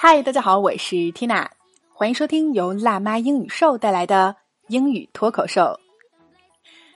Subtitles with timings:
[0.00, 1.46] 嗨，大家好，我是 Tina，
[1.92, 4.34] 欢迎收听由辣妈英语秀带来的
[4.68, 5.78] 英语脱口秀。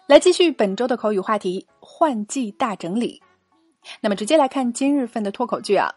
[0.07, 3.23] 来继续本周的口语话题——换季大整理。
[4.01, 5.95] 那么直接来看今日份的脱口剧啊。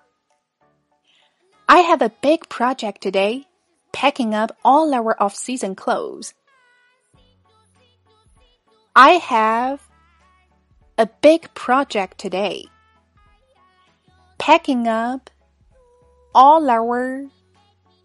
[1.68, 3.46] I have a big project today,
[3.94, 6.32] packing up all our off-season clothes.
[8.92, 9.80] I have
[10.98, 12.68] a big project today,
[14.38, 15.30] packing up
[16.38, 17.30] all our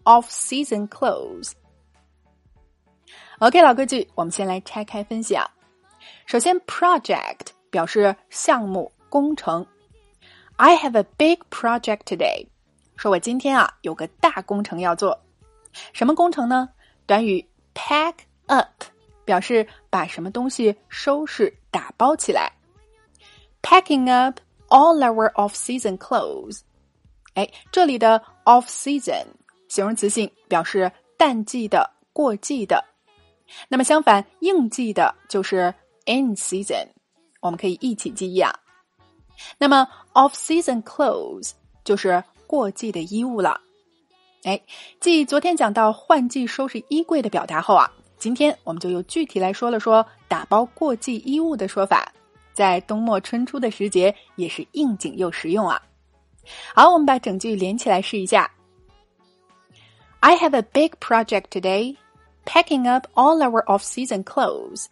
[0.04, 1.52] off-season clothes.
[3.38, 5.48] OK，老规矩，我们先来拆开分析啊。
[6.26, 9.66] 首先，project 表示项目、工程。
[10.56, 12.48] I have a big project today，
[12.96, 15.18] 说我今天啊有个大工程要做。
[15.92, 16.68] 什么工程呢？
[17.06, 18.14] 短语 pack
[18.46, 18.84] up
[19.24, 22.50] 表示把什么东西收拾、打包起来。
[23.62, 26.60] Packing up all our off-season clothes。
[27.35, 29.25] 哎，这里的 off-season
[29.67, 32.83] 形容词性表示淡季的、过季的。
[33.67, 35.73] 那么相反，应季的就是
[36.05, 36.87] in season。
[37.41, 38.53] 我们可以一起记忆啊。
[39.57, 41.51] 那么 off-season clothes
[41.83, 43.59] 就是过季的衣物了。
[44.43, 44.61] 哎，
[44.99, 52.11] 继昨天讲到换季收拾衣柜的表达后啊，今天我们就又具体来说了说打包过季衣物的说法，
[52.53, 55.81] 在冬末春初的时节也是应景又实用啊。
[56.74, 58.50] 好，我们把整句连起来试一下。
[60.20, 61.96] I have a big project today,
[62.44, 64.86] packing up all our off-season clothes.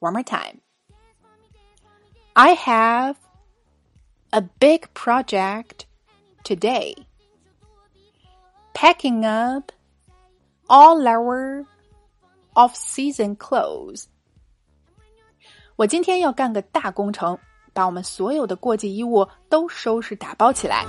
[0.00, 0.60] One more time.
[2.34, 3.16] I have
[4.30, 5.86] a big project
[6.42, 6.96] today,
[8.74, 9.70] packing up
[10.66, 11.66] all our
[12.54, 14.06] off-season clothes.
[15.76, 17.38] 我今天要干个大工程。
[17.77, 20.83] 把我们所有的过季衣物都收拾打包起来。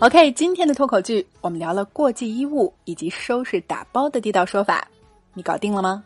[0.00, 4.84] OK，今天的脱口剧我们聊了过季衣物以及收拾打包的地道说法，
[5.32, 6.02] 你搞定了吗？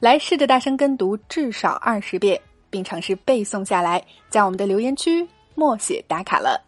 [0.00, 2.38] 来试着大声跟读至少二十遍，
[2.68, 6.62] 并尝试背诵下来，在我们的留言区默写打卡了。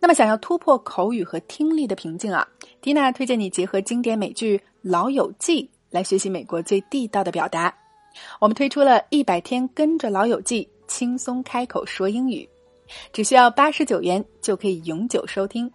[0.00, 2.44] 那么，想要突破口语和听力的瓶颈啊，
[2.82, 5.62] 缇娜推荐你结合经典美剧《老友记》。
[5.94, 7.72] 来学习美国最地道的表达，
[8.40, 12.48] 我们推出了一百天跟着老友记轻松开口说英语，
[13.12, 15.70] 只需要八十九元就可以永久收听。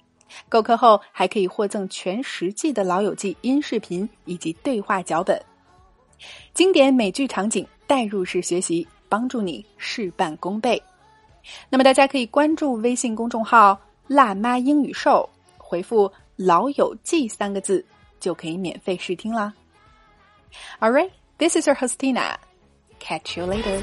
[0.50, 5.42] 购课后还可以获赠全十季的老友记音视频以及对话脚本，
[6.54, 10.84] 经典美剧场景代入式学习，帮助你事半功倍。
[11.70, 17.86] 那么大家可以关注微信公众号“辣妈英语秀”，回复“老友记”三个字
[18.20, 19.54] 就可以免费试听啦。
[20.82, 22.38] All right, this is your host Tina.
[23.00, 23.80] Catch you later.